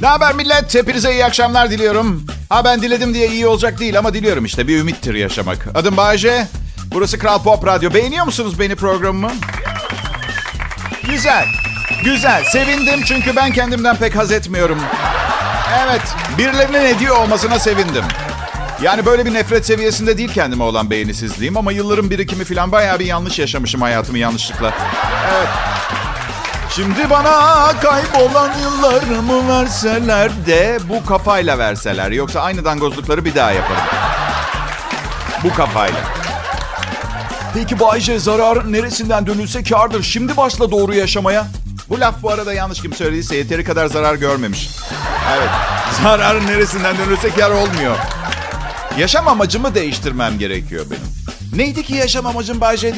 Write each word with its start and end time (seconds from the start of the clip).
Ne 0.00 0.06
haber 0.06 0.34
millet? 0.34 0.74
Hepinize 0.74 1.12
iyi 1.12 1.24
akşamlar 1.24 1.70
diliyorum. 1.70 2.26
Ha 2.48 2.64
ben 2.64 2.82
diledim 2.82 3.14
diye 3.14 3.28
iyi 3.28 3.46
olacak 3.46 3.78
değil 3.80 3.98
ama 3.98 4.14
diliyorum 4.14 4.44
işte. 4.44 4.68
Bir 4.68 4.78
ümittir 4.78 5.14
yaşamak. 5.14 5.66
Adım 5.74 5.96
Bayece. 5.96 6.46
Burası 6.94 7.18
Kral 7.18 7.42
Pop 7.42 7.66
Radyo. 7.66 7.94
Beğeniyor 7.94 8.24
musunuz 8.24 8.58
beni 8.58 8.76
programımı? 8.76 9.30
Güzel. 11.10 11.44
Güzel. 12.04 12.44
Sevindim 12.44 13.00
çünkü 13.04 13.36
ben 13.36 13.52
kendimden 13.52 13.96
pek 13.96 14.16
haz 14.16 14.32
etmiyorum. 14.32 14.78
Evet. 15.86 16.02
Birilerinin 16.38 16.96
ediyor 16.96 17.16
olmasına 17.16 17.58
sevindim. 17.58 18.04
Yani 18.82 19.06
böyle 19.06 19.26
bir 19.26 19.34
nefret 19.34 19.66
seviyesinde 19.66 20.18
değil 20.18 20.32
kendime 20.34 20.64
olan 20.64 20.90
beğenisizliğim 20.90 21.56
ama 21.56 21.72
yılların 21.72 22.10
birikimi 22.10 22.44
falan 22.44 22.72
bayağı 22.72 22.98
bir 22.98 23.06
yanlış 23.06 23.38
yaşamışım 23.38 23.80
hayatımı 23.80 24.18
yanlışlıkla. 24.18 24.74
Evet. 25.36 25.48
Şimdi 26.74 27.10
bana 27.10 27.66
kaybolan 27.80 28.50
yıllarımı 28.58 29.48
verseler 29.48 30.46
de 30.46 30.78
bu 30.88 31.06
kafayla 31.06 31.58
verseler. 31.58 32.10
Yoksa 32.10 32.40
aynı 32.40 32.64
dangozlukları 32.64 33.24
bir 33.24 33.34
daha 33.34 33.52
yaparım. 33.52 33.82
Bu 35.44 35.54
kafayla. 35.54 36.00
Peki 37.54 37.80
Bayce 37.80 38.18
zarar 38.18 38.72
neresinden 38.72 39.26
dönülse 39.26 39.62
kardır. 39.62 40.02
Şimdi 40.02 40.36
başla 40.36 40.70
doğru 40.70 40.94
yaşamaya. 40.94 41.46
Bu 41.88 42.00
laf 42.00 42.22
bu 42.22 42.30
arada 42.30 42.52
yanlış 42.52 42.82
kim 42.82 42.92
söylediyse 42.92 43.36
yeteri 43.36 43.64
kadar 43.64 43.86
zarar 43.86 44.14
görmemiş. 44.14 44.70
Evet. 45.38 45.48
Zararın 46.02 46.46
neresinden 46.46 46.96
dönülse 46.98 47.30
kar 47.30 47.50
olmuyor. 47.50 47.96
Yaşam 48.98 49.28
amacımı 49.28 49.74
değiştirmem 49.74 50.38
gerekiyor 50.38 50.86
benim. 50.90 51.20
Neydi 51.56 51.82
ki 51.82 51.94
yaşam 51.94 52.26
amacım 52.26 52.60
Bayce 52.60 52.82
diye 52.82 52.94